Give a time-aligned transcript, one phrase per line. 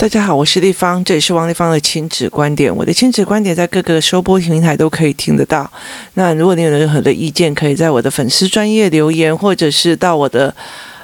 [0.00, 2.74] 大家好，我是丽芳，这里是王丽芳的亲子观点。
[2.74, 5.70] 我的亲子观点在各个收播平台都可以听得到。
[6.14, 10.54] 那如果你有任何的意见，可以在我的粉丝专业留言，或者是到我的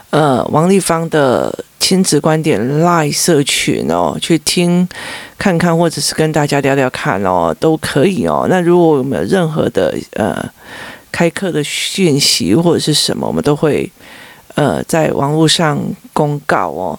[0.08, 4.88] 呃王丽芳的亲子观点 Live 社群哦去听
[5.36, 8.46] 看看，或者是跟大家聊聊看哦，都可以哦。
[8.48, 10.42] 那如果有没有任何的呃
[11.12, 13.92] 开课的讯息或者是什么，我们都会
[14.54, 15.78] 呃在网络上
[16.14, 16.98] 公告哦。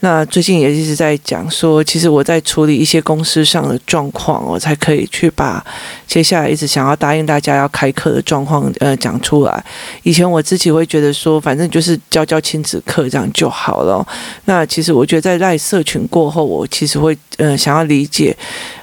[0.00, 5.62] 那最近也一直在讲说，其实我在处理一些公司上的状况，我才可以去把
[6.06, 9.64] 接下来一直想要答应大家要开课的状况，呃，讲出来。
[10.02, 14.06] 以前我自己会觉得说，反正就是教教亲子课这样就好了。
[14.46, 18.34] 那其实我觉得在赖社群过后，我其实会呃想要理解，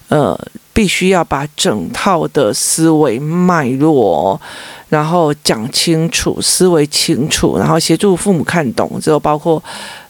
[0.10, 0.40] 呃，
[0.72, 4.40] 必须要把整套的思维脉络，
[4.90, 9.64] 然后讲清楚，思维清楚，然后协助父母看懂之后，包括。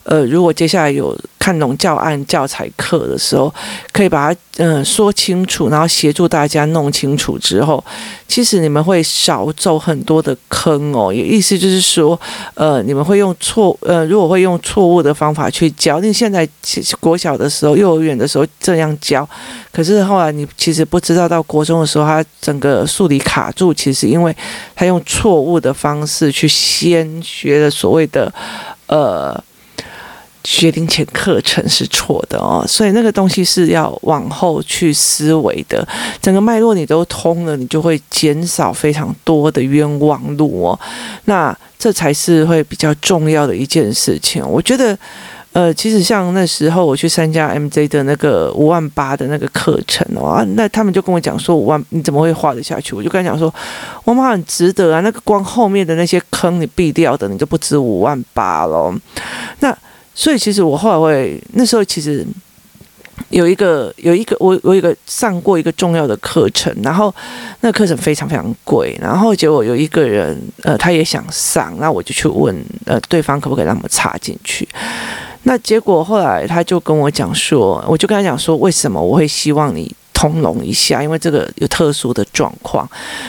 [0.04, 1.14] 呃，如果接下来有
[1.48, 3.52] 看懂教案教材课的时候，
[3.90, 7.82] 可以把它嗯、说清楚，然后协助大家弄清楚之后，
[8.26, 11.10] 其实你们会少走很多的坑哦。
[11.10, 12.20] 也意思就是说，
[12.52, 16.46] 呃，你们会用错呃，如果会用错误的方法去教，你现在
[17.00, 19.26] 国小的时候、幼儿园的时候这样教，
[19.72, 24.36] 可是后来你其实不知道到国中的时候，他整个数理卡住，其实因为
[24.74, 28.30] 他用错误的方式去先学了所谓的
[28.88, 29.42] 呃。
[30.50, 35.86] 学龄前课程是错的哦，所以那个东西是要往后去思维的。
[36.22, 40.80] 整个脉络你都通了，你就会减少非常多的冤枉路哦。
[41.26, 44.42] 那这才是会比较重要的一件事情。
[44.42, 44.98] 我觉得，
[45.52, 52.96] 呃，其实像那时候我去参加 MJ 的那个五万八的那个课程哦，那他们就跟我讲说五万你怎么会花得下去？
[52.96, 53.54] 我就跟他讲说，
[54.02, 58.94] 我们很值得啊，那个光后面的那些坑你避掉的，你就不止五万八咯。
[59.60, 59.76] 那
[60.18, 62.26] 所以其实我后来会那时候其实
[63.30, 67.14] 有一个有一个我我有一个上过一个重要的课程，然后
[67.60, 72.52] 那课程非常非常贵，然后结果有一个人呃他也想上，那我就去问
[72.84, 74.68] 呃对方可不可以让我们插进去，
[75.44, 79.94] 那结果后来他就跟我讲说，我就跟他讲说为什么我会希望你。
[80.18, 82.88] 通融一下，因为这个有特殊的状况。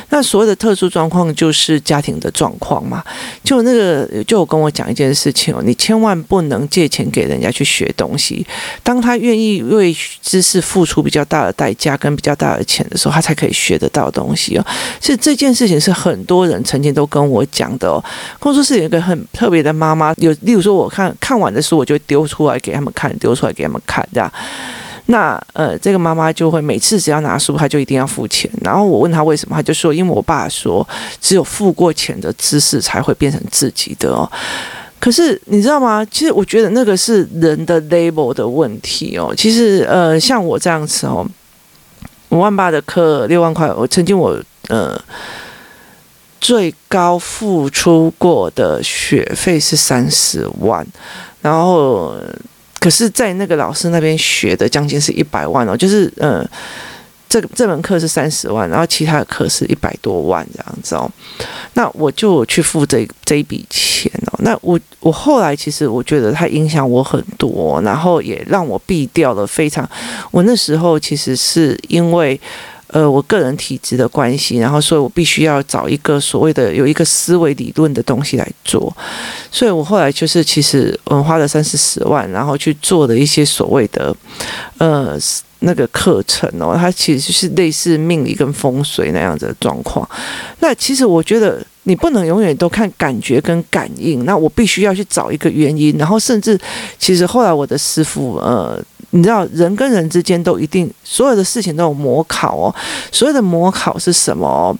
[0.10, 3.04] 那所谓的特殊状况就是家庭的状况嘛。
[3.44, 8.44] 就那个，就我跟我讲一件事情哦，你千万不能借钱给人家去学东西。
[8.82, 14.66] 当他愿意为知识付出比较大的代价跟比较大的钱的时候，他才可以学得到东西哦。
[15.00, 18.04] 所以这件事情是很多人曾经都跟我讲的哦。
[18.40, 24.32] 工作室有一个很特别的妈妈，有例如说，我看看完的书，我就丢出来给他们看，丢出来给他们看，这样。
[25.12, 28.50] 那呃，这个妈妈就会每次只要拿书，她就一定要付钱。
[28.62, 30.88] 然后我问她为什么，她就说，因为我爸说，
[31.20, 34.30] 只有付过钱的知识才会变成自己的哦。
[35.00, 36.06] 可是你知道吗？
[36.12, 39.34] 其实我觉得那个是人的 label 的问题哦。
[39.36, 41.28] 其实呃，像我这样子哦，
[42.30, 44.96] 五万八的课六万块，我曾经我呃
[46.40, 50.86] 最高付出过的学费是三十万，
[51.42, 52.14] 然后。
[52.80, 56.44] 可是，在那个老师那边学的将近是一百万哦，就是呃，
[57.28, 61.12] 这这门课是三十万，然后其他的课是一百多万这样子哦。
[61.74, 64.40] 那我就去付这这一笔钱哦。
[64.40, 69.88] 那我我后来其实我觉得它影响我很多，然后也让我避掉了非常。
[70.32, 72.40] 我那时候其实是因为。
[72.92, 78.92] 呃，我个人体质的关系，然后所以我必须要找一个所谓的有一个思维理论的东西来做，
[79.52, 84.16] 所以我后来就是其实我花了三四十万，然后去做的一些所谓的
[84.80, 85.16] 呃
[85.60, 90.10] 那个课程哦，它其实是类似命理跟风水那样子的状况。
[90.60, 96.60] 那其实我觉得你不能永远都看感觉跟感应，那我必须要去找一个原因，然后甚至
[96.98, 98.82] 其实后来我的师父呃。
[99.12, 102.76] 你知道人跟人之间都一定所有的事情都有模考哦，
[103.12, 104.76] 所有的模考是什么？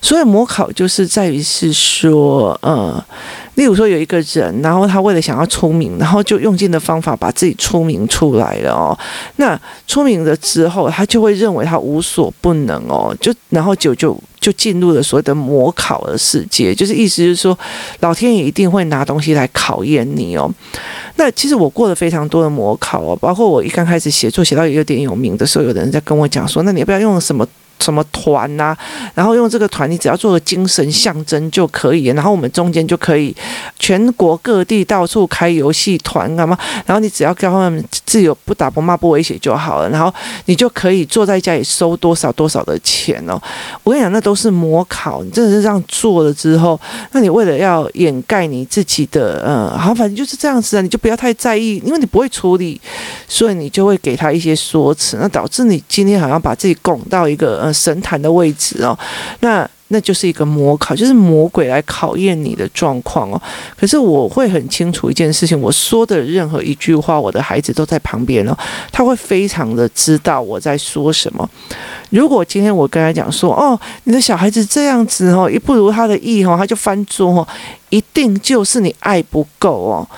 [0.00, 3.02] 所谓模考就是在于是说，嗯，
[3.54, 8.98] 例如说有一个人，然后他为了想要出名，然后就用尽的方法把自己出名出来了哦。
[9.36, 14.18] 那出名了之后，他就会认为他无所不能哦，就然后就就。
[14.42, 17.56] 就进入了所谓的模考的世界，就是意思就是说，
[18.00, 20.52] 老天爷一定会拿东西来考验你哦。
[21.14, 27.46] 那其实我过了非常多的模考哦，包括我一刚开始写作写到有点有名的时候，有的人在跟我讲说，那你要不要用什么
[27.82, 28.76] 什么团呐、
[29.14, 33.34] 然后用这个团，你只要做个精神象征就可以，然后我们中间就可以
[33.76, 36.56] 全国各地到处开游戏团干嘛，
[36.86, 40.14] 然后你只要跟他们自由不打不骂不威胁就好了，然后
[40.44, 43.40] 你就可以坐在家里收多少多少的钱哦。
[43.82, 46.80] 我跟你讲，那都是模考，你真的是这样做了之后，
[47.10, 52.80] 那你为了要掩盖你自己的，嗯，好，反正就是这样子啊，你就不要太在意，因为你不会处理，
[53.26, 57.71] 所以你就会给他一些说辞，那导致你今天好像把自己拱到一个，嗯。
[57.72, 58.98] 神坛的位置哦，
[59.40, 63.40] 那那就是一个魔考，就是魔鬼来考验你的状况哦。
[63.78, 68.56] 可是我会很清楚一件事情，我说的任何一句话，我的孩子都在旁边哦，
[68.90, 71.46] 他会非常的知道我在说什么。
[72.08, 77.48] 如果今天我跟他讲说，哦，你的小孩子这样子哦，一不如他的意哦，他就翻桌哦，
[77.90, 80.08] 一定就是你爱不够哦。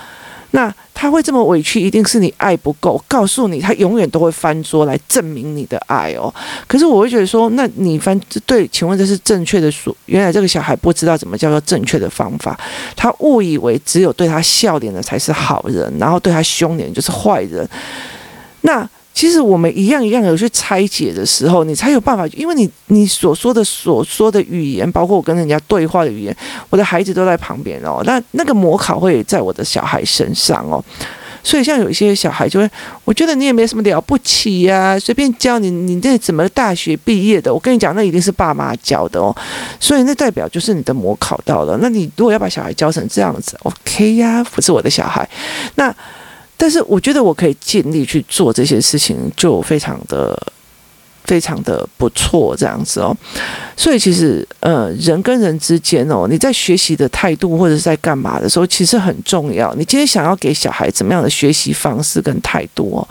[0.52, 3.02] 那他会这么委屈，一定是你爱不够。
[3.06, 6.32] 告诉你，他永远都会翻桌来证明你的爱哦。
[6.66, 9.94] 可是我会觉得说，那你翻对，请问这是正确的说？
[10.06, 12.58] 原来这个小孩不知道怎么叫做正确的方法，
[12.96, 17.68] 他误以为只有对他笑脸的才是好人，然后对他凶脸就是坏人。
[18.62, 18.88] 那。
[19.14, 22.26] 其实我们一样一样有去拆解的时候，你才有办法。
[22.34, 26.36] 因为你你所说的所说的语言，包括我跟人家对话的语言，
[26.68, 28.02] 我的孩子都在旁边哦。
[28.04, 30.84] 那那个模考会在我的小孩身上哦。
[31.44, 32.68] 所以像有一些小孩就会，
[33.04, 37.54] 我觉得你也没什么了不起呀，随便教你，你这怎么大学毕业的？
[37.54, 39.32] 我跟你讲，那一定是爸妈教的哦。
[39.78, 41.78] 所以那代表就是你的模考到了。
[41.80, 45.28] 那你如果要把小孩教成这样子，OK 呀，不是我的小孩。
[45.76, 45.94] 那。
[46.64, 50.34] 但是我觉得我可以尽力去做这些事情，就非常的。
[51.26, 53.16] 非常的不错，这样子哦，
[53.78, 59.74] 所以其实呃，人跟人之间哦，你在学习的态度或者是在干嘛的时候，其实很重要。
[59.74, 63.08] 你今天想要给小孩怎么样的学习方式跟态度哦？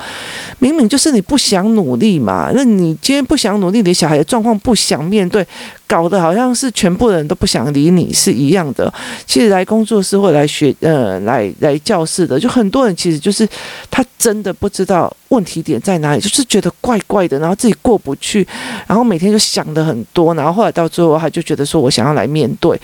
[0.59, 5.43] 明明就是你不想努力嘛，那你今天不想努力，你小孩的状况不想面对，
[5.87, 8.91] 搞得好像是全部人都不想理你是一样的。
[9.25, 13.47] 其实来工作室或来学呃来来教室的，就很多人其实就是
[13.91, 18.47] 他真的不知道问题点在哪里，就是觉得怪怪的，然后自己过不去，
[18.87, 22.79] 然后每天就想的很多，然后后来到最后，他就觉得说我想要来面对，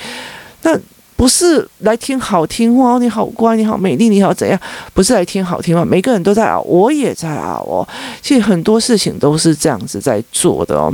[0.62, 0.78] 那
[1.16, 4.58] 不是来听好听话，你好乖，你好美丽，你好怎样？
[4.94, 7.88] 不是来听好听话，每个人都在熬，我也在熬哦。
[8.22, 10.94] 其实很多事情都是这样子在做的哦。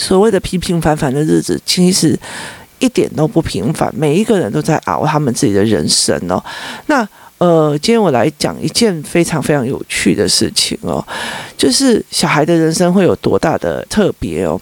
[0.00, 2.18] 所谓的平平凡凡的日子，其实
[2.78, 6.42] 一点都不平凡，每一个人都在熬他们自己的人生哦。
[6.86, 7.06] 那。
[7.40, 11.02] 呃，今天我来讲一件非常非常有趣的事情哦，
[11.56, 14.60] 就是小孩的人生会有多大的特别哦。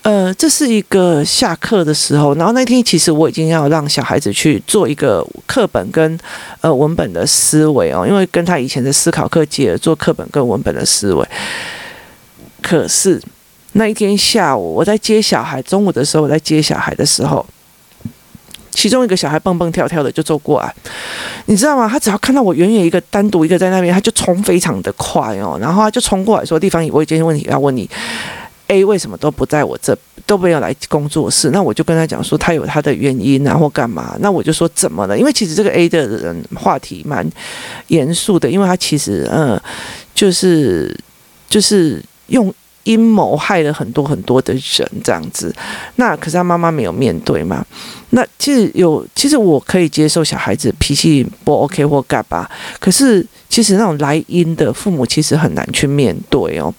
[0.00, 6.18] 呃，这是一个下课的时候，然后那天其实我已经要让小孩子去做一个课本跟
[6.62, 11.28] 呃文本的思维哦，因为跟他以前的思考课结合做课本跟文本的思维。
[12.62, 13.20] 可是
[13.76, 17.44] 那一天下午，我在接小孩，中午的时候我在接小孩的时候。
[18.72, 20.74] 其中一个小孩蹦蹦跳跳的就走过来，
[21.46, 21.88] 你知道吗？
[21.88, 27.88] 他只要看到我远远一个单独一个在那边，他就冲非常的快哦，然后他就冲过来说：“地方，我有一件问题要问你
[28.66, 29.96] ，A 为什么都不在我这，
[30.26, 34.14] 都没有来工作室？”那我就跟他讲说，他有他的原因啊，或干嘛？
[34.20, 35.18] 那我就说怎么了？
[35.18, 37.26] 因为其实这个 A 的人话题蛮
[37.86, 39.58] 严肃的，因为他其实嗯，
[40.14, 40.94] 就是
[41.48, 42.54] 就是用。
[42.86, 45.54] 阴谋害了很多很多的人，这样子。
[45.96, 47.64] 那可是他妈妈没有面对嘛？
[48.10, 52.48] 那其实有，其实我可以接受小孩子脾气不 OK 或干嘛。
[52.78, 56.72] 可是其实那种来阴的父母其实很难去面对哦。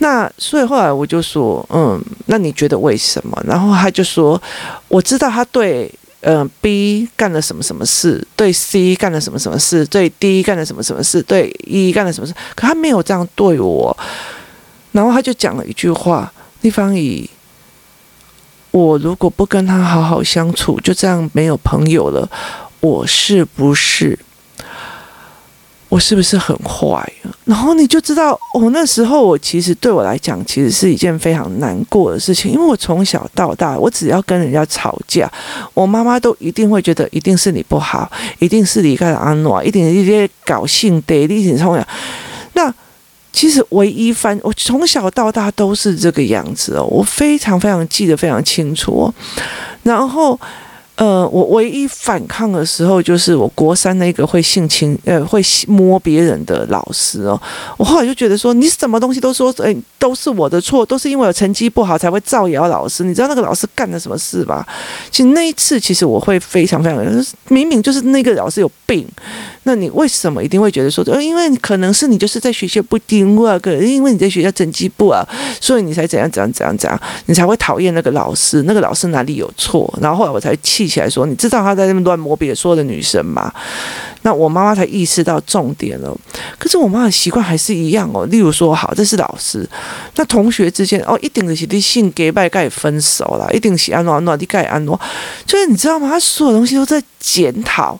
[0.00, 3.42] 那所以后来我就说，嗯，那你觉得为什么？
[3.46, 4.40] 然后他就说，
[4.88, 5.90] 我知道他对
[6.20, 13.96] 嗯、呃、B 干了什么什么事，对 C 干了什么什么事，对 D 干了什么什么事，对 E 干了什么事，可他没有这样对我。
[14.92, 17.28] 然后他就讲了一句话：“丽芳姨，
[18.70, 22.28] 我如果不跟他好好相处，就这样没有朋友了，
[22.80, 24.18] 我是不是，
[25.88, 27.06] 我是不是很坏？”
[27.44, 35.30] 然后你就知道，哦，那时候我其实对我来讲，其实是一件非常难过的事情，因为我从小到大，我只要跟人家吵架，
[35.74, 41.78] 我妈妈都一定会觉得一定是你不好，一定是你干安诺，一定是一些搞性的，一定是从
[42.54, 42.74] 那。
[43.32, 49.14] 其实唯一反，我从小到大都是这个样子哦，我非常非常记得非常清楚哦。
[49.84, 50.38] 然后，
[50.96, 57.40] 呃，我唯一反抗的时候，就是我国三那个会性侵，呃，会摸别人的老师哦。
[57.76, 63.04] 我后来就觉得说，你什么东西都说，哎，都是我的错，都是因为我成绩不好才会造谣老师。
[63.04, 64.66] 你知道那个老师干了什么事吧？
[65.12, 69.06] 其实那一次，其实我会非常非常，明明就是那个老师有病。
[69.68, 75.22] 那你为什么一定会觉得说，呃，因为可能是你就是在学校不听话，可能因为你在学校成绩不好，
[75.60, 79.92] 所以你才怎样怎样怎样怎样，你才会讨厌那个老师，那个老师哪里有错？
[80.00, 83.52] 然后后来我才气起来说，你知道他在那边乱摸别的所有的女生吗？
[84.22, 86.16] 那我妈妈才意识到重点了。
[86.58, 88.24] 可是我妈的习惯还是一样哦。
[88.26, 89.68] 例如说，好，这是老师，
[90.16, 94.98] 那同学之间哦，一定是你性格拜盖分手了，一定是安诺安诺你该安诺，
[95.44, 96.08] 就是你知道吗？
[96.08, 97.98] 他所有东西都在检讨，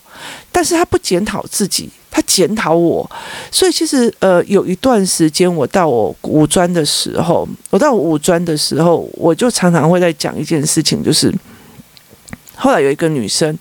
[0.58, 3.08] 但是他不检讨自己，他检讨我。
[3.48, 11.32] 所以其实呃，有一段时间我到我五专的时候，我到五专的时候，我就常常会在讲一件事情，就是
[12.56, 13.56] 后来有一个女生。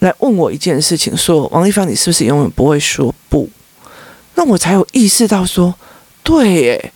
[0.00, 3.48] 来问我一件事情，说王丽芳，你是不是永远不会说不？
[4.34, 5.74] 那我才有意识到说，
[6.22, 6.92] 对耶，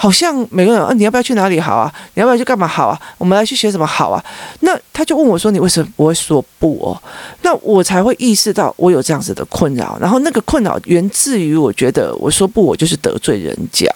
[0.00, 1.92] 好像每个人啊，你要不要去哪里好啊？
[2.14, 3.00] 你要不要去干嘛好啊？
[3.18, 4.24] 我们来去学什么好啊？
[4.60, 7.02] 那他就问我说，你为什么不会说不哦？
[7.42, 13.88] 那我才会意识到我有这样子的困扰，然后那个困扰源自于我觉得我说不，我就是得罪人家。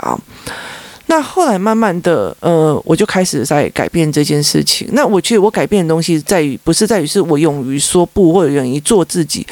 [1.12, 4.88] 那后来慢慢的，呃，我就开始在改变这件事情。
[4.92, 9.46] 那我觉得我改变的东西在于，不是在于是我勇于说不，或者勇于做自己，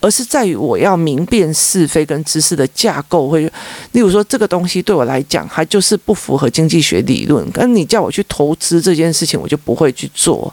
[0.00, 3.28] 而是在于我要明辨是非跟知识的架构。
[3.28, 3.48] 会，
[3.92, 7.48] 例如说这个东西对我来讲，它就是不符合经济学理论。
[7.52, 10.52] 跟你叫我去投资这件事情，我就不会去做。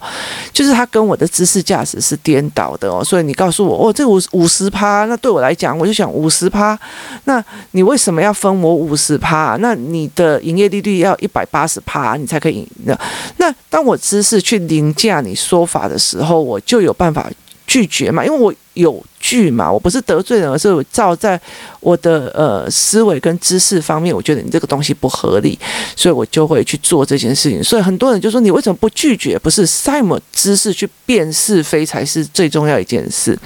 [0.53, 3.03] 就是它跟我的知识价值是颠倒的哦。
[3.03, 6.80] 所以你告诉我，哦，这五五十趴，那对我来讲，我就想五十趴。
[7.24, 9.58] 那你为什么要分我五十趴？
[9.60, 10.39] 那你的。
[10.51, 12.67] 营业利率要一百八十趴，你才可以。
[12.86, 12.96] 那
[13.38, 17.31] 那当我知识去凌驾你说法的时候，我就有办法
[17.65, 21.39] 拒绝嘛，因为我有据嘛，我不是得罪人，而是我照在
[21.79, 25.58] 我的呃思维跟知识方面，我觉得你这个东西不合理，
[25.96, 27.63] 所以我就会去做这件事情。
[27.63, 29.39] 所以很多人就说，你为什么不拒绝？
[29.39, 33.38] 不是塞么知识去辨是非才是最重要一件事。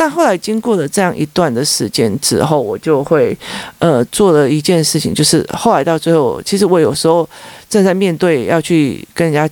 [0.00, 3.36] 那后来经过了这样一段的时间之后，我就会
[3.80, 7.28] 呃做了一件事情，就是后来到最后，其实我有时候
[7.68, 9.46] 正在面对要去跟人家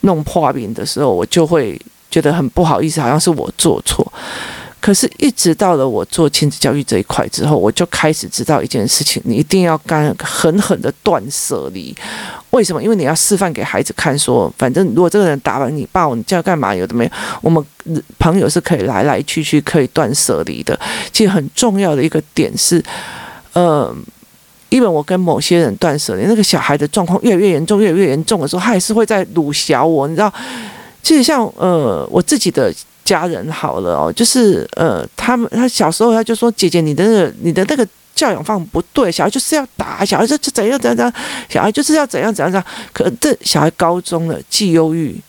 [0.00, 1.78] 弄破冰的时候，我就会
[2.10, 4.10] 觉得很不好意思，好像是我做错。
[4.84, 11.96] 可是，一直到了我做亲子教育这一块之后，我就开始知道一件事情：你一定要干狠狠的断舍离。
[12.50, 12.82] 为什么？
[12.82, 16.74] 因为你要示范给孩子看，说，反正如果这个人打完你、抱你，叫干嘛？
[16.74, 17.10] 有的没有？
[17.40, 17.64] 我们
[18.18, 20.78] 朋友是可以来来去去，可以断舍离的。
[21.10, 22.84] 其实很重要的一个点是，
[23.54, 23.90] 呃，
[24.68, 30.06] 因为我跟某些人断舍离，那个小孩的状况越来越严重，越来越严重的时候，他还是会在辱小我。
[30.06, 30.30] 你知道，
[31.02, 32.70] 其实像呃，我自己的。
[33.04, 41.12] 家人好了哦，就是呃，他们他小时候他就说，姐姐你的那个你的那个教养方法不对，小孩就是要打，小孩就就怎样怎样怎样，
[41.48, 42.66] 小孩就是要怎样怎样怎样。
[42.92, 45.20] 可这小孩高中了，既忧郁，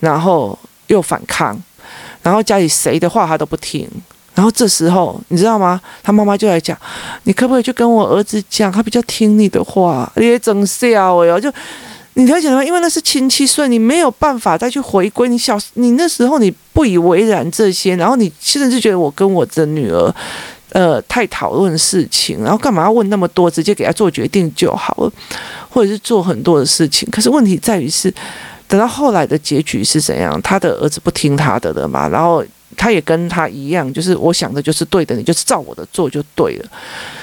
[0.00, 1.60] 然后又反抗，
[2.22, 3.88] 然后家里谁的话他都不听，
[4.34, 5.80] 然后这时候你知道吗？
[6.02, 6.78] 他妈妈就来讲，
[7.24, 11.52] 你可不可以去跟我儿子讲，他比较听你的话，你也整笑哎哟就。
[12.14, 12.64] 你了解吗？
[12.64, 15.28] 因为那是亲戚，所以你没有办法再去回归。
[15.28, 20.14] 你小，你那时候你不以为然这些，然后你现在就觉得我跟我的女儿，
[20.70, 23.50] 呃，太讨论事情，然后干嘛要问那么多？
[23.50, 25.12] 直接给他做决定就好了，
[25.68, 27.08] 或者是做很多的事情。
[27.10, 28.12] 可是问题在于是，
[28.68, 30.40] 等到后来的结局是怎样？
[30.40, 32.08] 他的儿子不听他的了嘛？
[32.08, 32.44] 然后
[32.76, 36.68] 他也跟他一样，就是我想的就是对的，你就是照我的做就对了。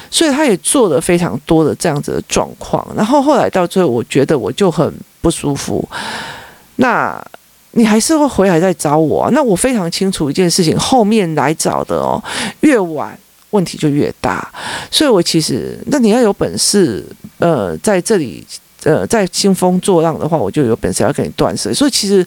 [0.09, 5.87] 所以他也做了非常多的这样子的状况，然后后来到最后，我觉得我就很不舒服。
[6.75, 7.23] 那
[7.71, 9.29] 你还是会回来再找我啊？
[9.33, 12.21] 那我非常清楚一件事情，后面来找的哦，
[12.59, 13.17] 越晚
[13.51, 14.51] 问题就越大。
[14.89, 17.05] 所以我其实，那你要有本事，
[17.39, 18.45] 呃，在这里，
[18.83, 21.73] 呃，在兴风作浪的话，我就有本事要跟你断舍。
[21.73, 22.25] 所以其实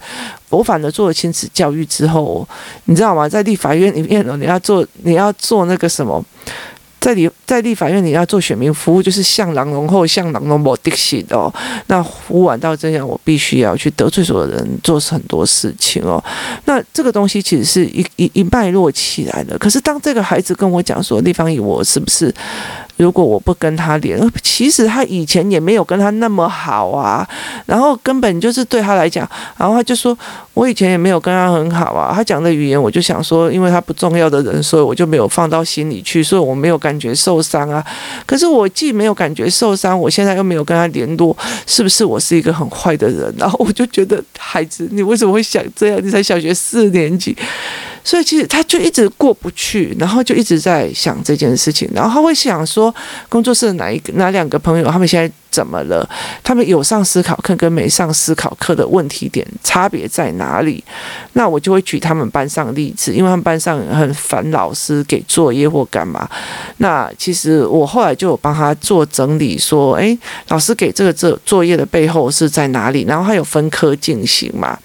[0.51, 2.47] 我反而做了亲子教育之后，
[2.85, 3.29] 你知道吗？
[3.29, 6.25] 在立法院里面呢，你要做，你要做那个什么？
[7.01, 11.53] 在立在立法院，你要做选民服务，就是向狼龙后向狼龙某的行哦。
[11.89, 16.23] 那服务完到这样，我必须要去得罪所有人，做很多事情哦。
[16.65, 19.59] 那这个东西其实是一一一脉络起来的。
[19.59, 22.35] 可是当这个孩子跟我讲说，立芳姨，我是不是？
[22.97, 27.29] 如果我不跟他连，其实他以前也没有跟他那么好啊，
[27.67, 30.17] 然后根本就是对他来讲，然后他就说，
[30.55, 32.13] 我以前也没有跟他很好啊。
[32.15, 37.85] 他讲的语言，我就想说，因为他不重要的人，所以我就没有放到心里去，所以我没有感觉受伤啊。
[38.25, 41.37] 可是我既没有感觉受伤，我现在又没有跟他联络，
[41.67, 43.35] 是不是我是一个很坏的人？
[43.37, 45.99] 然后我就觉得，孩子，你为什么会想这样？
[46.01, 47.37] 你才小学四年级。
[48.05, 52.95] 所以其实他就一直过不去，然后就一直在想这件事情，然后他会想说，
[53.31, 56.09] 工作室的哪一个哪两个朋友，他们现在怎么了？
[56.43, 60.85] 他们有上思考课跟没上思考课的问题点差别在哪里？
[61.33, 66.29] 那我就会举他们班上例子，因为他们班上很烦老师给作业或干嘛。
[66.77, 70.17] 那其实我后来就有帮他做整理，说，诶，
[70.49, 73.05] 老师给这个这作业的背后是在哪里？
[73.09, 74.79] 然后他有分科进行嘛？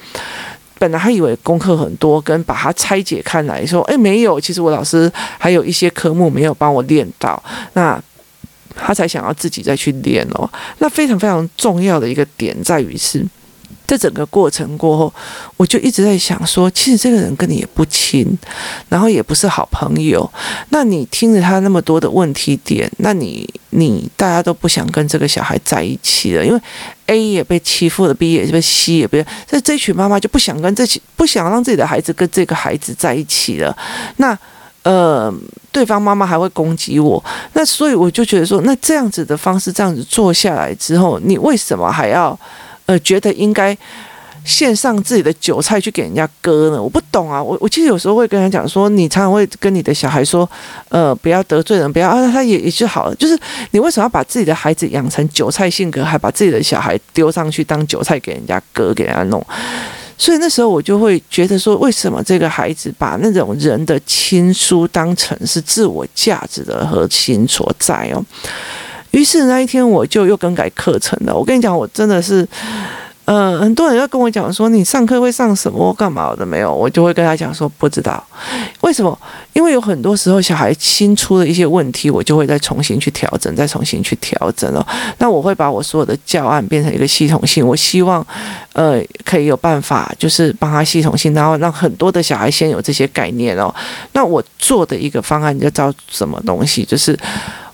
[0.79, 7.43] 本来还以为功课很多，跟把它拆解开来说，哎，没有，其实我老师还有一些科目没有帮我练到，
[7.73, 8.01] 那
[8.75, 10.49] 他才想要自己再去练哦。
[10.77, 13.23] 那非常非常重要的一个点在于是。
[13.89, 15.11] 这整个过程过后，
[15.57, 18.37] 我就一直在想说，其实这个人跟你也不亲，
[18.87, 20.31] 然后也不是好朋友。
[20.69, 26.61] 那你听着他那么多的问题点，那你你大家都不想跟这个小孩在一起了，因为
[27.07, 33.75] A 也被欺负了，B 也被 C 也被，这这群妈妈就不想跟这群不想让自己的孩子跟这个孩子在一起了。
[34.17, 34.37] 那
[34.83, 35.33] 呃，
[35.71, 42.39] 对方妈妈还会攻击我，那所以我就觉得说，那这样子的方式，这样子做下来之后，你为什么还要？
[42.89, 43.77] 呃，觉得应该
[44.43, 46.81] 献上自己的韭菜去给人家割呢？
[46.81, 50.49] 我不懂啊，我我其实有时候会跟他讲说，你常常会跟你的小孩说，
[50.89, 53.13] 呃，不要得罪人，不要啊，他也也就好了。
[53.13, 53.37] 就是
[53.69, 59.45] 你为什么要把自己的孩子养成韭菜性格，还把自己的小孩丢上去当韭菜给人家割，给人家弄？
[60.17, 68.25] 所以那时候我就会觉得说，为什么这个孩子把那种人的亲疏当成是自我价值的核心所在哦？
[69.11, 71.35] 于是那一天我就又更改课程了。
[71.35, 72.47] 我跟你讲，我真的是，
[73.25, 76.73] 呃，很多人要跟我讲说，你上课会上什么干嘛的没有？
[76.73, 78.23] 我就会跟他讲说不知道。
[78.81, 79.17] 为什么？
[79.53, 84.85] 因为有很多时候小孩新出的一些问题，我就会再重新去调整，再重新去调整哦。
[85.17, 87.65] 那我会把我所有的教案变成一个系统性。
[87.65, 88.25] 我希望，
[88.73, 93.73] 呃，可以有办法，就是帮他系统性，然后让很多的小孩先有这些概念哦。
[94.13, 97.17] 那我做的一个方案，你就知道什么东西，就是。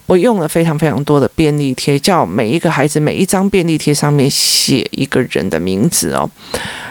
[0.08, 6.30] 我用了非常非常多的便利贴，叫每一个孩子每一张便利贴上面写一个人的名字哦。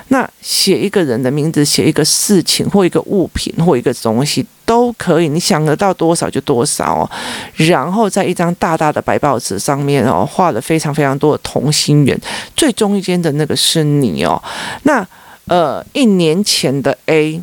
[0.08, 7.10] 那写一个人的名字，写一个事情或一个物品或一个东西都可以，你想得到多少就多少哦。
[7.56, 12.20] 然后在一张大大的白报纸上面哦，画了非常非常多的同心圆，
[12.54, 14.40] 最中间的那个是你哦。
[14.82, 15.06] 那
[15.46, 17.42] 呃，一年前的 A。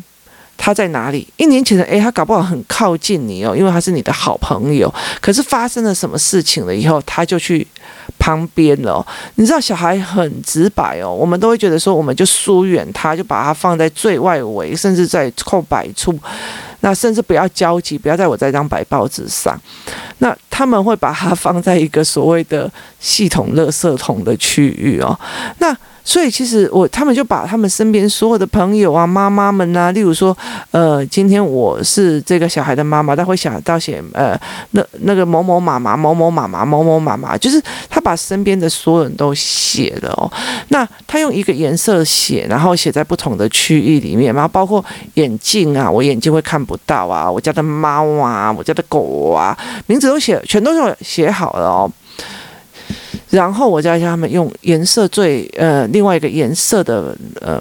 [0.64, 1.26] 他在哪里？
[1.36, 4.94] 一年前的 A，他搞不好很靠近你哦，因为他是你的好朋友。
[5.20, 7.66] 可是发生了什么事情了以后，他就去
[8.16, 9.04] 旁边了。
[9.34, 16.16] 你知道小孩很直白哦，我们都会觉得说，我们就疏远他，就把他放在最外围，甚至在空白处。
[16.78, 19.60] 那甚至不要交集，不要在我这张白报纸上。
[20.18, 25.18] 那他们会把它放在一个所谓的系统垃圾桶的区域哦。
[25.58, 25.76] 那。
[26.04, 30.36] 所以其实我他们就把他们身边所有的朋友啊、妈妈们啊，例如说，
[30.70, 34.38] 呃，今天我是这个小孩的妈妈，他会想到写呃
[34.72, 40.30] 那那个某某妈妈、某某妈妈、某某妈妈，就是他把身边的所有人都写了哦。
[40.68, 44.84] 那他用一个颜色写，然后写在不同的区域里面，然后包括
[45.14, 51.90] 眼镜啊，我眼睛会看不到啊，我家的猫啊，我家的狗啊，名字都写，全都是写好了哦。
[53.32, 57.60] 然后我再叫他们用颜色最呃另外一个颜色的呃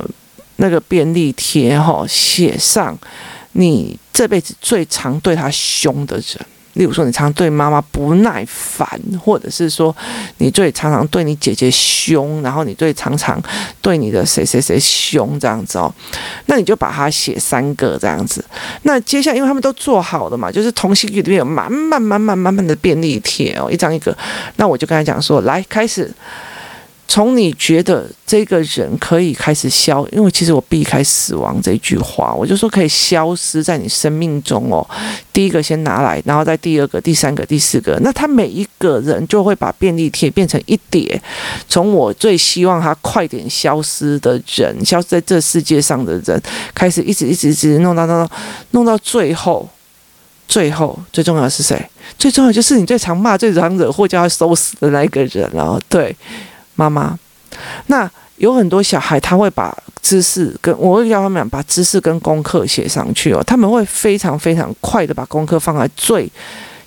[0.58, 2.96] 那个便利贴哈，写上
[3.54, 6.46] 你这辈子最常对他凶的人。
[6.74, 8.88] 例如说，你常常对妈妈不耐烦，
[9.24, 9.96] 或者是说，
[10.38, 13.42] 你最常常对你姐姐凶，然后你最常常
[13.82, 15.94] 对你的谁谁谁凶这样子哦，
[16.46, 18.44] 那你就把它写三个这样子。
[18.84, 24.18] 那接下来，因为他们都做好了嘛，就是同心里面有满满满满满满的便利贴哦，一张一个。
[24.56, 26.12] 那我就跟他讲说，来开始。
[27.12, 34.90] 从你觉得这个人可以开始消，因为其实我避开死亡这句话，我就说可以消失在你生命中哦。
[35.34, 41.22] 第一个先拿来，然后再第二个、第三个、第四个，那他每一个人就会把便利贴变成一叠，
[41.68, 46.42] 从我最希望他快点消失的人，消失在这世界上的人，
[46.74, 48.32] 开始一直一直一直弄到弄到
[48.72, 49.68] 弄到最后，
[50.48, 51.78] 最后最重要的是谁？
[52.18, 55.78] 最重要就是你最常骂、最常惹祸、叫他收拾的那一个人哦。
[55.90, 56.16] 对。
[56.76, 57.18] 妈妈，
[57.88, 66.28] 那有很多小孩，他会把知识跟我会教他们把知识跟功课写上去哦，他们会非常非常快的把功课放在最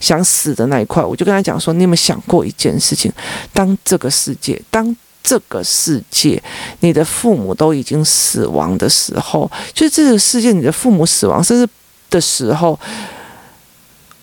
[0.00, 1.02] 想死的那一块。
[1.02, 3.12] 我就跟他讲说，你有没有想过一件事情？
[3.52, 6.42] 当这个世界，当这个世界，
[6.80, 11.70] 你的父母都已经死亡的时候，就是这个世界，你的父母死亡甚至
[12.10, 12.78] 的时候。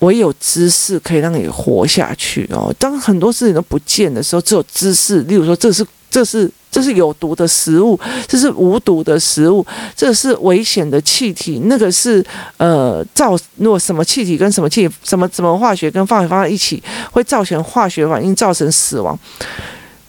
[0.01, 2.71] 唯有知识可以让你活下去哦。
[2.77, 5.21] 当很多事情都不见的时候，只有知识。
[5.23, 12.25] 例如说，这是这是这是有毒的食物，这是无毒的食物，这是危险的气体，那个是
[12.57, 19.17] 呃造，如果什么气体跟什么气体，什么什么化学跟化学放在一起，会造成化学反应，造成死亡。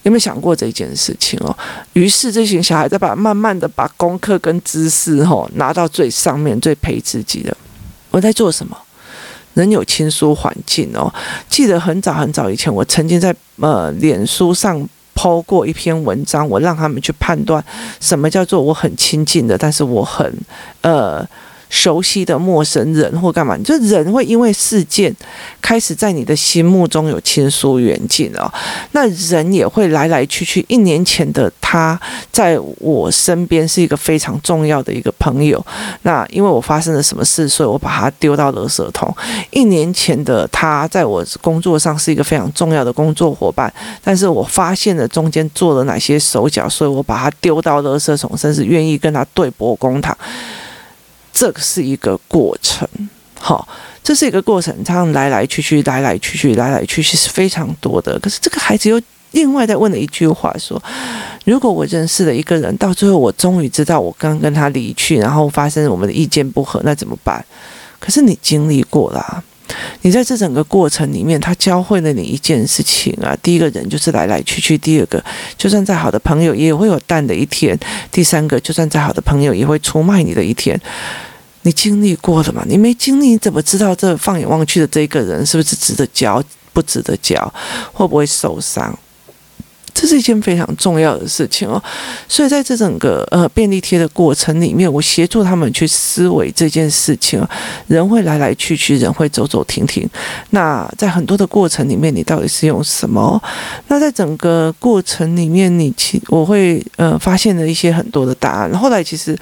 [0.04, 1.56] 有没有想过这件事情哦？
[1.92, 7.56] 于是这群小孩在把慢慢的把功课跟知识吼拿到最上面，最陪自己的。
[8.10, 8.76] 我在做什么？
[9.54, 11.12] 人有亲疏环境哦。
[11.48, 17.64] 记得很早很早以前，我曾经在呃脸书上抛过一篇文章，我让他们去判断
[18.00, 20.32] 什么叫做我很亲近的，但是我很
[20.80, 21.26] 呃。
[21.72, 25.12] 熟悉的陌生人或干嘛，就人会因为事件
[25.62, 28.52] 开始在你的心目中有亲疏远近哦。
[28.90, 30.62] 那人也会来来去去。
[30.68, 31.98] 一年前的他
[32.30, 35.64] 在我身边是一个非常重要的一个朋友。
[36.02, 39.10] 那因为我发生了什么事，所以我把他丢到垃圾桶。
[39.50, 43.72] 一年前的他在我工作上是一个非常重要的工作伙伴，
[44.04, 50.14] 但是我发现了中间做了哪些手脚，所以我把他丢到垃圾桶，甚至愿意跟他对簿公堂。
[51.42, 52.88] 这个是一个过程，
[53.36, 53.66] 好，
[54.00, 58.16] 这是一个过程，他来来去去，来来去去，来来去去是非常多的。
[58.20, 59.02] 可是这个孩子又
[59.32, 60.80] 另外再问了一句话说
[61.44, 67.44] ：“如果我认识了一个人，到最后我终于知道我刚跟他离去，然后发生我们的意见不合，那怎么办？”
[67.98, 69.42] 可是你经历过了啊。
[70.02, 73.36] 你在这整个过程里面，他教会了你一件事情啊。
[73.42, 75.20] 第一个人就是来来去去，第二个，
[75.58, 77.76] 就算再好的朋友也会有淡的一天。
[78.12, 80.80] 第三个，就算再好的朋友也会出卖你的一天。
[81.62, 82.64] 你经历过了吗？
[82.66, 87.52] 你没经历，你怎么知道这放眼望去的这个人是不是值得交，不值得交，
[87.92, 88.96] 会不会受伤？
[89.94, 91.80] 这是一件非常重要的事情哦，
[92.26, 97.48] 所以在这整个呃便利贴的过程里面，我协助他们去思维这件事情哦。
[97.86, 100.08] 人会来来去去，人会走走停停。
[100.48, 103.40] 那在很多的过程里面，你到底是用什么？
[103.88, 108.72] 那在整个过程里面，你其我会呃发现了一些很多的答案。
[108.78, 109.38] 后来其实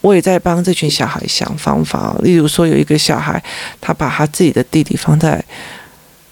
[0.00, 3.42] 我也在帮这群小孩想方法，例如说有一个小孩，
[3.80, 5.44] 他把他自己的弟弟放在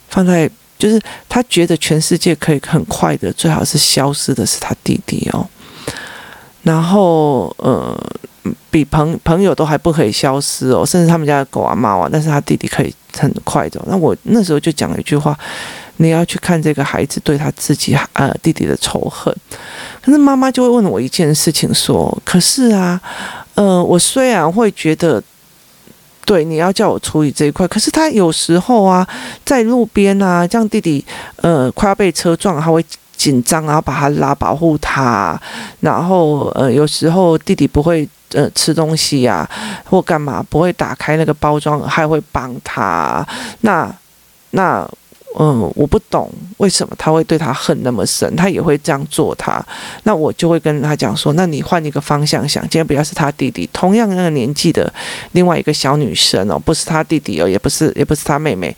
[0.08, 0.50] 放在。
[0.78, 5.48] 就是他觉得全世界可以很快的，最好是消失的是他弟弟哦。
[6.64, 7.98] 然后呃，
[8.70, 13.82] 比朋朋友都还不可以消失哦，甚至他们家的狗啊猫啊，但是他弟弟可以很快的。
[13.86, 15.34] 那我那时候就讲了一句话：
[15.96, 19.34] 你要去看这个孩子对他自己呃弟弟的仇恨。
[20.02, 23.00] 可是妈妈就会问我一件事情说：可是啊，
[23.56, 25.22] 呃，我虽然会觉得。
[26.26, 29.06] 对，你要叫我处理这一块，可是他有时候啊，
[29.44, 31.04] 在路边啊，这样弟弟
[31.36, 32.84] 呃快要被车撞，他会
[33.16, 35.40] 紧张，然后把他拉保护他，
[35.78, 39.50] 然后呃有时候弟弟不会呃吃东西呀、啊，
[39.88, 43.24] 或干嘛不会打开那个包装，还会帮他，
[43.60, 43.88] 那
[44.50, 44.84] 那。
[45.38, 49.62] 嗯，我不懂为什么他会对他恨那么深，他也会这样做他。
[50.04, 54.90] 那我就会跟他讲说，那你换一个方向想，今天不要是他弟弟，同样那个年纪的
[55.32, 58.74] 另外一个小女生哦，不是他弟弟哦，也不是也不是他妹妹，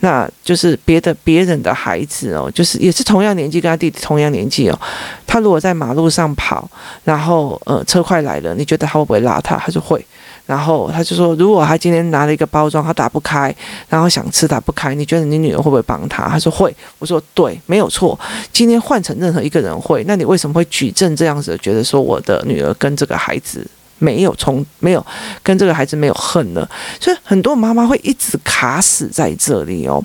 [0.00, 4.80] 那就是别的别人的孩子哦，就是也是同样年纪跟他弟弟同样年纪哦。
[5.26, 6.66] 他如果在马路上跑，
[7.04, 9.56] 然后呃车快来了，你觉得他会不会拉他？
[9.58, 10.02] 他就会。
[10.48, 13.54] 然后他就说，如果他今天拿了一个包装，他打不开，
[13.86, 16.26] 然后想吃打不开，你觉得你女儿会不会帮他？
[16.26, 16.74] 他说会。
[16.98, 18.18] 我说对，没有错。
[18.50, 23.62] 今天换成任何一个人会，那你为什么会举证这样子，觉得说我的女儿跟这个孩子
[23.98, 25.06] 没有从没有
[25.42, 26.66] 跟这个孩子没有恨呢？
[26.98, 30.02] 所以很多妈妈会一直卡死在这里哦，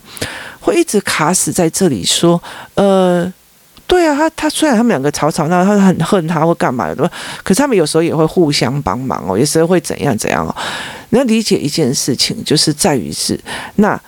[0.60, 2.44] 会一直卡死在这里说，
[2.76, 3.32] 呃。
[3.88, 7.12] 对啊，他他虽然他们两个吵吵闹，他很恨他或干嘛的，
[7.44, 10.56] 可是他们有时候也会互相帮忙哦，有时候会怎样怎样哦。
[11.10, 13.40] 你要理解一件事情，就是在于是
[13.76, 14.00] 那。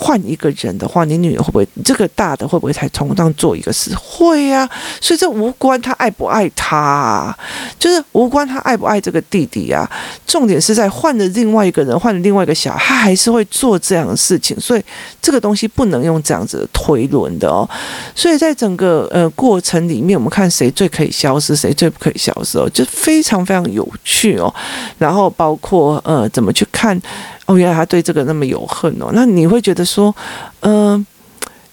[0.00, 3.92] 换一个人的话，你女儿会不会这个大的会不会才从上做一个事？
[3.96, 7.36] 会呀、啊，所以这无关他爱不爱他、
[7.80, 9.90] 就是无关他爱不爱这个弟弟啊。
[10.24, 14.58] 重点是在换了另外一个人，换了另外一个小孩，他还是会做这样的事情。
[14.60, 14.82] 所以
[15.20, 17.68] 这个东西不能用这样子的推论的哦。
[18.14, 24.54] 所以在整个呃过程里面，我们看谁最可以消失，谁最不可以消失哦，就非常非常有趣哦。
[24.96, 27.02] 然后包括呃怎么去看。
[27.48, 29.08] 哦，原来他对这个那么有恨哦。
[29.14, 30.14] 那你会觉得说，
[30.60, 31.04] 嗯、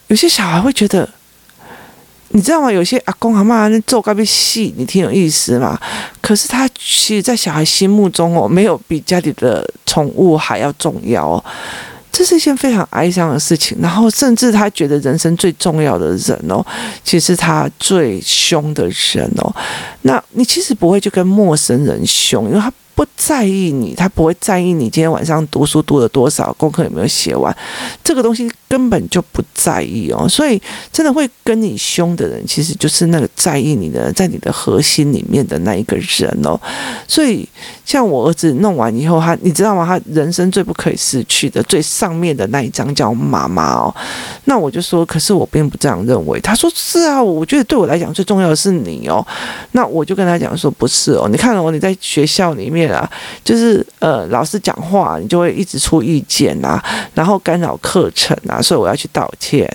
[0.07, 1.07] 有些小孩会觉得，
[2.29, 2.71] 你知道吗？
[2.71, 5.77] 有些阿公阿妈那做咖啡戏，你挺有意思嘛。
[6.21, 11.43] 可是他其实，在小孩心目中哦，没有比家里的宠物还要重要哦。
[12.09, 13.77] 这是一件非常哀伤的事情。
[13.81, 16.65] 然后，甚至他觉得人生最重要的人哦，
[17.03, 19.53] 其实他最凶的人哦。
[20.03, 22.71] 那你其实不会去跟陌生人凶，因为他。
[22.95, 27.55] 不在意你，他不会在意你今天晚上读书读了多少，功课有没有写完，
[28.03, 30.27] 这个东西根本就不在意哦。
[30.27, 30.62] 所以
[30.93, 36.60] 真的会跟你凶的人，其实就是那个在意你的，在你的核心里面的那一个人哦。
[37.08, 37.47] 所以
[37.86, 39.86] 像我儿子弄完以后，他你知道吗？
[39.86, 43.93] 他人生最不可以失去的最上面的那一张叫妈妈哦。
[44.45, 46.39] 那我就说，可是我并不这样认为。
[46.39, 49.26] 他说是啊，我觉得对我来讲最重要的是你哦。
[49.74, 52.86] 那我就跟他讲说，不是哦，你看哦，你在学校里面。
[52.95, 53.10] 啊，
[53.43, 56.82] 就是呃，老师讲话，你就会一直出意见啊，
[57.13, 59.67] 然后干扰课程啊，所以我要去道歉。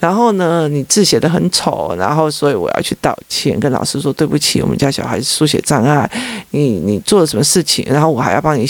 [0.00, 6.10] 然后呢，你字写得很丑，然后所以我要去道歉，跟老师说对不起，我们家小孩书写障碍，
[6.50, 8.68] 你你做了什么事事情，然后我还要帮你。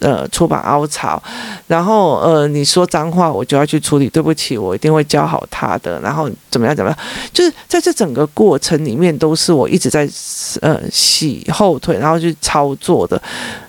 [0.00, 1.22] 呃，出版凹槽，
[1.66, 4.08] 然后呃，你说脏话，我就要去处理。
[4.08, 6.00] 对不起，我一定会教好他的。
[6.00, 6.74] 然后怎么样？
[6.74, 6.98] 怎么样？
[7.32, 10.08] 就是在这整个过程里面，都是我一直在
[10.60, 13.20] 呃洗后腿，然后去操作的。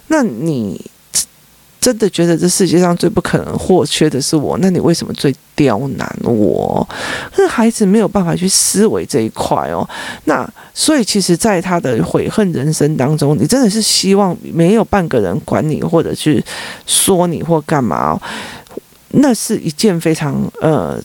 [0.07, 0.79] 那你？
[1.85, 6.89] 真的觉得这世界上最不可能或缺的是我，那你为什么最刁难我？
[7.37, 9.87] 那孩子没有办法去思维这一块哦。
[10.23, 16.43] 那所以其实，在他的悔恨人生当中，你真的是希望没有半个人管你，或者去
[16.87, 18.19] 说你或干嘛？
[19.09, 20.99] 那是一件非常呃。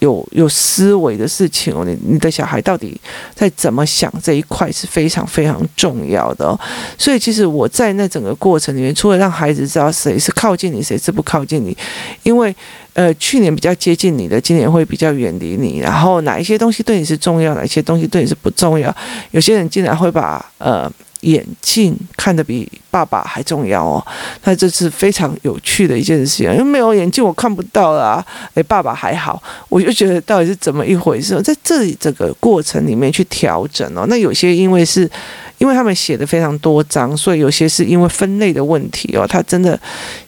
[0.00, 3.00] 有有思维的事情哦，你你的小孩到底
[3.34, 6.58] 在怎么想这一块是非常非常重要的哦。
[6.98, 11.76] 所以其实我在那整个过程里面，除了让孩子知道谁是靠近你，谁是不靠近你，
[12.22, 12.54] 因为
[12.92, 15.78] 呃去年比较接近你的，今年会比较远离你。
[15.78, 18.94] 然后哪一些东西对你是重要，哪一些东西对你是不重要？
[19.30, 20.90] 有些人竟然会把呃。
[21.20, 24.06] 眼镜看得比爸爸还重要哦，
[24.44, 28.24] 那这是非常有趣的一件事情，因为没有眼镜我看不到啦。
[28.54, 31.40] 诶，爸爸还好，我就觉得到底是怎么一回事？
[31.42, 34.06] 在这里这个过程里面去调整哦。
[34.08, 35.10] 那有些因为是，
[35.58, 39.26] 因为他们写的非常多章，所以有些是因为分类的问题哦。
[39.26, 39.78] 他真的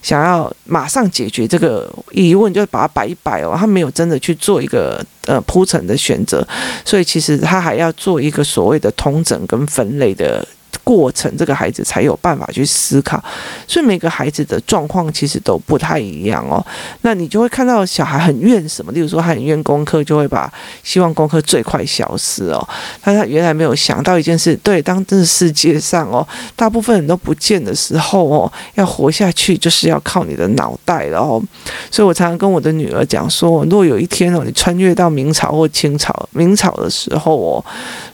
[0.02, 3.54] 想要马上解决这个疑问，就把它摆一摆哦。
[3.58, 6.46] 他没有真的去做一个呃铺陈的选择，
[6.84, 10.46] 所以其实他还要做一个所谓的通整跟分类的。
[10.88, 13.22] 过程，这个孩子才有办法去思考，
[13.66, 16.64] 所以每个孩子的状况其实都不太一样哦。
[17.02, 20.50] 那你就会看到小孩很怨什么，例如说他很怨功课，就会把
[20.82, 22.68] 希望功课最快消失哦。
[23.02, 31.42] 但他原来没有想到一件事，对，当这世界上哦，大部分人都不见的时候哦，要活下去就是要靠你的脑袋了哦。
[31.90, 37.64] 所以我常常跟我的女儿讲说，如果有一天哦，你穿越到明朝或清朝，明朝的时候哦，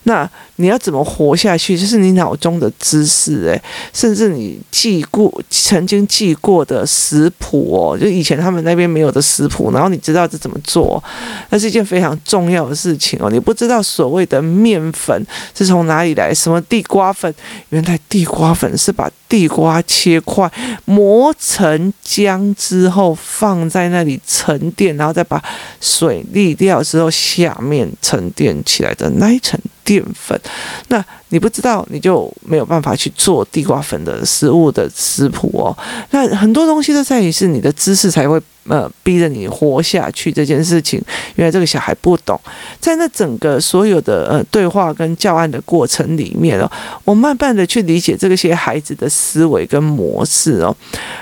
[0.03, 0.29] 那。
[0.57, 1.77] 你要怎么活下去？
[1.77, 3.61] 就是你脑中的知识，诶，
[3.93, 11.03] 甚至你记过、曾经记过的食谱哦，就以前他们那边没有的食谱，然后你知道这怎么做，
[11.51, 13.29] 那是一件非常重要的事情哦。
[13.31, 17.35] 你不知道所谓的面粉是从哪里来，什么地瓜粉，
[17.71, 20.51] 原来地瓜粉是把地瓜切块
[20.85, 25.43] 磨成浆之后放在那里沉淀，然后再把
[25.81, 29.59] 水沥掉之后，下面沉淀起来的那一层。
[29.85, 30.41] 淀粉，
[30.89, 35.77] 那你不知道，你就没有办法去做地瓜粉的食物的食谱哦。
[36.13, 38.41] 那很多东西都在于是你的知识才会。
[38.67, 40.99] 呃，逼着你活下去这件事情，
[41.35, 42.41] 原来这个小孩不懂，
[42.81, 46.73] 在那整个所有的呃对话跟教案的过程里面哦，
[47.05, 50.75] 我慢慢的去理解这些孩子的思维跟模式哦。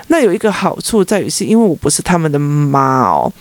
[0.07, 3.33] 那有一个好处在于是，因为我不是他们的妈哦，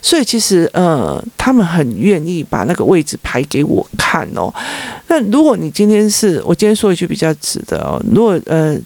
[0.00, 4.50] 所以其实呃，他们很愿意把那个位置排给我看哦。
[5.08, 8.76] 那如果你今天是我今天说一句比较直的哦，如果呃，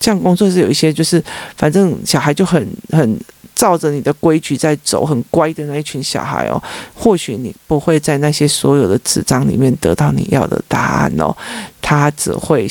[0.00, 1.22] 像工作室有一些就是，
[1.56, 3.18] 反正小孩就很很。
[3.54, 6.60] 照着你的规矩在走，很乖的那一群小孩哦，
[6.94, 11.36] 或许你不会在那些所有的纸张里面得到你要的答案哦，
[11.80, 12.66] 他只会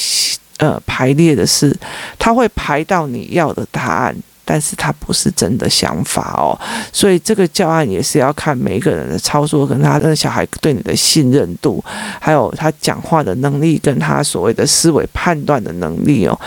[0.58, 1.74] 呃排列的是，
[2.20, 4.14] 他会排到你要的答案。
[4.52, 6.52] 但是他不是真的想法哦，
[6.92, 11.82] 所以这个教案也是要看每一个人的操作，跟他的小孩对你的信任度，
[12.20, 16.38] 还有他讲话的能力，跟他所谓的思维判断的能力哦。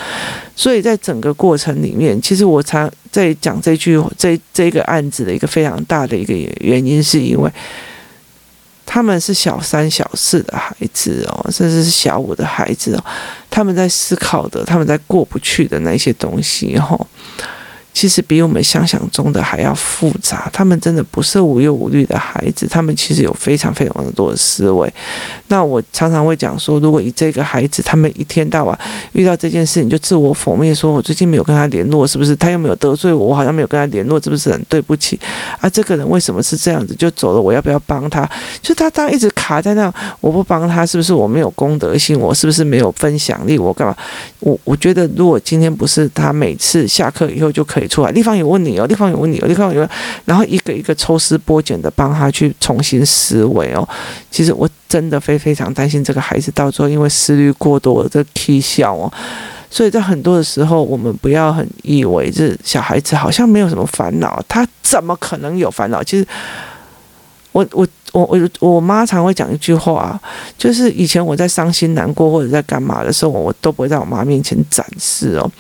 [0.54, 7.50] 所以在整个过程里面，其实我常在讲这句这这个案子的一个非常大的一个原因，是因为
[8.84, 13.04] 他们是小三小四的孩子哦，甚至是小五的孩子哦，
[13.48, 17.06] 他们在思考的，他们在过不去的那些东西哦。
[17.94, 20.50] 其实比我们想象中的还要复杂。
[20.52, 24.92] 他们真的不是无忧无虑的孩子，他们其实有非常非常的多的思维。
[25.46, 28.76] 那我常常会讲说，如果以这个孩子，他们一天到晚
[29.12, 33.28] 遇到这件事情就自我否定，说我最近没有跟他联络，是不是他又没有得罪我？
[33.28, 35.18] 我好像没有跟他联络，是不是很对不起？
[35.60, 37.40] 啊，这个人为什么是这样子就走了？
[37.40, 38.28] 我要不要帮他？
[38.60, 42.18] 就他当一直卡在那，我不帮他，是不是我没有公德心？
[42.18, 43.56] 我是不是没有分享力？
[43.56, 43.96] 我干嘛？
[44.40, 47.83] 我我觉得，如果今天不是他每次下课以后就可以。
[47.86, 49.88] 出来，地方有问你哦，地方有问你哦，地方有问，
[50.24, 53.88] 然后一个一个抽丝剥茧的帮他去重新思维哦。
[54.30, 59.12] 其实我真的非非常担心这个孩子到最后因为思虑过多的起笑哦。
[59.70, 66.00] 所以在很多的时候，我们不要很以为这小孩子好像没有什么烦恼，他怎么可能有烦恼？
[66.02, 66.24] 其实
[67.54, 67.86] 我我。
[68.14, 68.24] 我
[68.60, 70.16] 我我妈常会讲一句话，
[70.56, 75.50] 就是以前我在伤心难过或者在干嘛的时候，我都不会在我妈面前展示哦。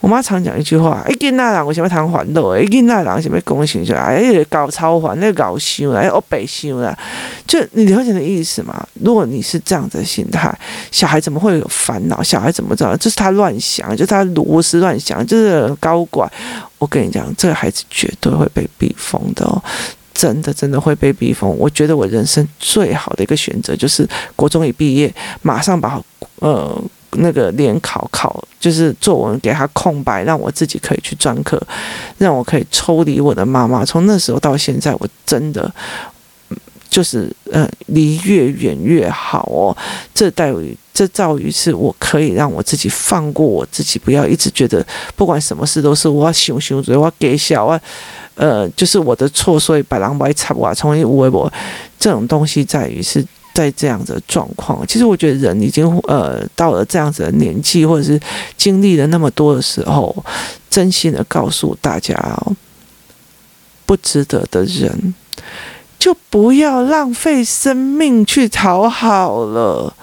[0.00, 2.56] 我妈常讲一句话：“哎，囡仔人为什么谈欢乐？
[2.56, 3.92] 哎，囡仔人为什么讲情绪？
[3.92, 6.98] 哎，搞超欢，那搞羞，哎，我白羞了。”
[7.46, 8.88] 就你了解的意思吗？
[9.02, 10.58] 如果你是这样的心态，
[10.90, 12.22] 小孩怎么会有烦恼？
[12.22, 12.96] 小孩怎么知道？
[12.96, 16.26] 这是他乱想，就是他胡思乱想，就是高管。
[16.78, 19.62] 我跟你讲，这个孩子绝对会被逼疯的哦。
[20.18, 21.48] 真的真的会被逼疯。
[21.56, 24.04] 我觉得我人生最好的一个选择就是
[24.34, 26.02] 国中一毕业，马上把
[26.40, 26.76] 呃
[27.12, 31.56] 那个联考考，就是作文给他空白，让我自己可以去专科，
[32.18, 33.84] 让我可以抽离我的妈妈。
[33.84, 35.72] 从那时候到现在，我真的
[36.90, 39.76] 就是呃离越远越好哦。
[40.12, 44.84] 这待于这在于是我可以让我自己放过我自己，不要一直觉得
[45.14, 47.80] 不管什么事都是我要想想，我要给小啊。
[48.34, 51.52] 呃，就是我的错，所以把狼狈插哇，从一无微博，
[52.00, 54.84] 这种东西在于是在这样的状况。
[54.88, 58.18] 其实我觉得人已经呃到了这样子的年纪，或者是
[58.56, 60.24] 经历了那么多的时候，
[60.68, 62.16] 真心的告诉大家，
[63.86, 65.14] 不值得的人，
[65.96, 69.94] 就不要浪费生命去讨好了。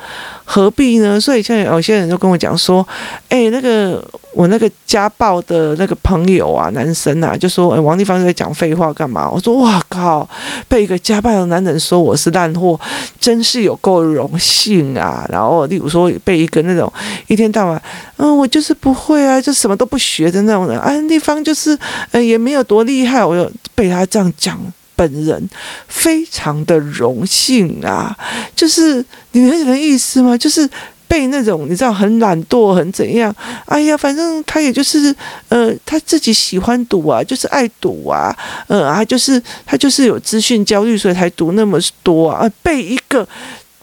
[0.46, 1.20] 何必呢？
[1.20, 2.88] 所以像有些人就跟我讲说，
[3.30, 4.02] 哎、那个
[4.34, 9.30] 我那个家暴的那个朋友啊，男生啊，就说，哎、王地方在讲废话干嘛？
[9.30, 10.30] 我说，哇靠，
[10.68, 12.80] 被一个家暴的男人说我是烂货，
[13.20, 15.26] 真是有够荣幸啊！
[15.30, 16.92] 然后，例如说被一个那种
[17.28, 17.82] 一天到晚，
[18.18, 21.78] 嗯，我就是不会啊，就什么都不学的那种人，啊，地方就是，
[22.12, 24.60] 呃，也没有多厉害，我又被他这样讲。
[24.96, 25.50] 本人
[25.88, 28.16] 非常的荣幸啊，
[28.56, 29.04] 就是
[29.34, 30.38] 你们有什么意思吗？
[30.38, 30.70] 就是
[31.08, 33.34] 被那种你知道很懒惰很怎样？
[33.66, 35.16] 哎呀，反正他也就是
[35.50, 38.36] 呃他自己喜欢读啊，就是爱读啊，
[38.68, 42.50] 呃啊就是他就是有资讯焦虑，所以才读那么多啊。
[42.64, 43.28] 被一个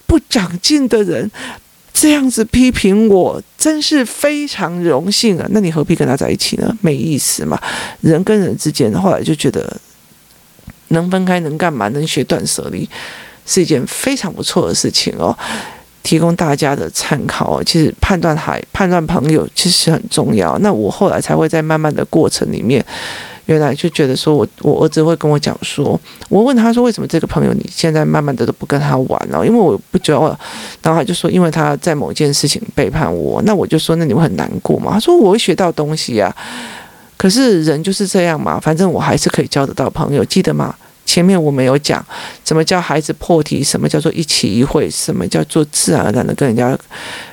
[0.07, 1.31] 不长进的人
[1.95, 5.47] 这样子批评我，真是非常荣幸啊。
[5.51, 6.77] 那你何必跟他在一起呢？
[6.81, 7.61] 没意思嘛。
[8.01, 9.75] 人跟人之间，后来就觉得。
[10.93, 11.89] 能分开能干嘛？
[11.89, 12.89] 能学断舍离，
[13.45, 15.37] 是一件非常不错的事情哦。
[16.03, 17.63] 提供大家的参考哦。
[17.65, 20.59] 其实判断还判断朋友其实很重要。
[20.59, 22.85] 那我后来才会在慢慢的过程里面，
[23.47, 29.47] 原来就觉得说我我儿子会跟我讲说，我问他说，为什么这个朋友你现在慢慢的都不跟他玩了？
[29.47, 30.37] 因为我不觉得，
[30.83, 33.41] 然后他就说，因为他在某件事情背叛我。
[33.43, 34.91] 那我就说，那你会很难过吗？
[34.95, 36.35] 他说我会学到东西呀。
[37.23, 40.75] 可是人就是这样嘛，反正我还是可以交得到朋友，记得吗？
[41.07, 42.05] 前面我没有讲，
[42.45, 46.77] 什么叫孩子破题，什么叫做一起一会，什么叫做自然而然的跟人家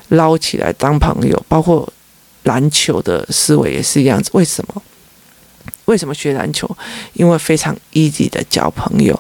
[0.10, 1.92] 捞起来当朋友，包括
[2.44, 4.30] 篮球的思维也是一样子。
[4.34, 4.80] 为什么？
[5.86, 6.70] 为什么学篮球？
[7.14, 9.20] 因为非常 easy 的交朋友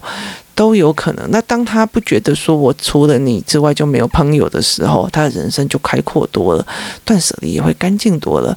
[0.53, 1.27] 都有可能。
[1.32, 6.67] 那当他不觉得说我除了你之外就没有朋友的时候，他的人生就开阔多了，
[7.03, 8.55] 断舍离也会干净多了。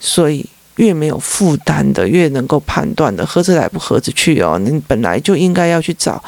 [0.00, 0.46] 所以。
[0.80, 4.58] 越没有负担的，越能够判断的，合着来不合着去哦。
[4.58, 6.22] 你本来就应该要去找，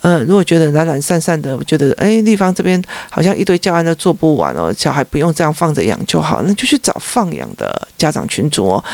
[0.00, 8.84] 嗯、呃，如果觉得懒懒散散的，我觉得哎，地方这边好像一堆教案都做不完哦，小孩不用这样放着养就好，那就去找放养的家长群组哦，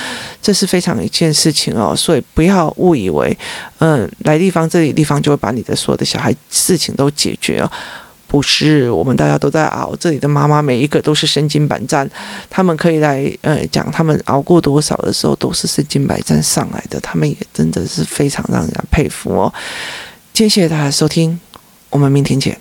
[0.43, 1.97] 这是非常一件事情哦。
[1.97, 3.37] 所以不要误以为，
[3.79, 7.71] 嗯、来地方这里地方就会把你的所有的小孩事情都解决哦。
[8.29, 9.97] 不是，我们大家都在熬。
[9.99, 12.09] 这里的妈妈每一个都是身经百战，
[12.51, 17.01] 他们可以来呃讲他们熬过多少的时候，都是身经百战上来的。
[17.01, 19.53] 他们也真的是非常让人家佩服哦。
[20.35, 21.41] 今天谢谢大家收听，
[21.89, 22.61] 我们明天见。